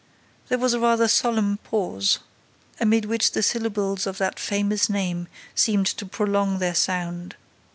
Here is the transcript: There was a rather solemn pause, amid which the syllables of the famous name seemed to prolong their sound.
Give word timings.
There 0.49 0.57
was 0.57 0.73
a 0.73 0.79
rather 0.79 1.07
solemn 1.07 1.57
pause, 1.59 2.17
amid 2.79 3.05
which 3.05 3.33
the 3.33 3.43
syllables 3.43 4.07
of 4.07 4.17
the 4.17 4.31
famous 4.35 4.89
name 4.89 5.27
seemed 5.53 5.85
to 5.85 6.07
prolong 6.07 6.57
their 6.57 6.73
sound. 6.73 7.35